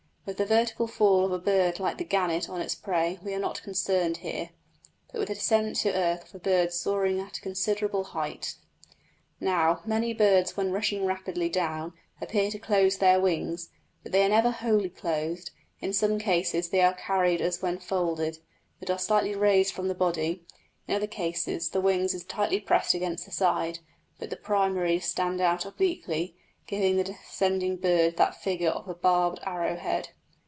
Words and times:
With 0.23 0.37
the 0.37 0.45
vertical 0.45 0.87
fall 0.87 1.25
of 1.25 1.31
a 1.31 1.39
bird 1.39 1.79
like 1.79 1.97
the 1.97 2.03
gannet 2.05 2.47
on 2.47 2.61
its 2.61 2.75
prey 2.75 3.19
we 3.23 3.33
are 3.33 3.39
not 3.39 3.63
concerned 3.63 4.17
here, 4.17 4.51
but 5.11 5.17
with 5.17 5.27
the 5.29 5.33
descent 5.33 5.77
to 5.77 5.93
earth 5.93 6.29
of 6.29 6.35
a 6.35 6.39
bird 6.39 6.71
soaring 6.71 7.19
at 7.19 7.39
a 7.39 7.41
considerable 7.41 8.03
height. 8.03 8.53
Now, 9.39 9.81
many 9.83 10.13
birds 10.13 10.55
when 10.55 10.71
rushing 10.71 11.05
rapidly 11.05 11.49
down 11.49 11.93
appear 12.21 12.51
to 12.51 12.59
close 12.59 12.99
their 12.99 13.19
wings, 13.19 13.71
but 14.03 14.11
they 14.11 14.23
are 14.23 14.29
never 14.29 14.51
wholly 14.51 14.89
closed; 14.89 15.49
in 15.81 15.91
some 15.91 16.19
cases 16.19 16.69
they 16.69 16.81
are 16.81 16.93
carried 16.93 17.41
as 17.41 17.63
when 17.63 17.79
folded, 17.79 18.37
but 18.79 18.91
are 18.91 18.99
slightly 18.99 19.33
raised 19.35 19.73
from 19.73 19.87
the 19.87 19.95
body; 19.95 20.45
in 20.87 20.93
other 20.95 21.07
cases 21.07 21.69
the 21.71 21.81
wing 21.81 22.01
is 22.01 22.23
tightly 22.25 22.59
pressed 22.59 22.93
against 22.93 23.25
the 23.25 23.31
side, 23.31 23.79
but 24.19 24.29
the 24.29 24.37
primaries 24.37 25.03
stand 25.03 25.41
out 25.41 25.65
obliquely, 25.65 26.37
giving 26.67 26.95
the 26.95 27.03
descending 27.03 27.75
bird 27.75 28.15
the 28.15 28.25
figure 28.27 28.69
of 28.69 28.87
a 28.87 28.93
barbed 28.93 29.39
arrow 29.43 29.75
head. 29.75 30.07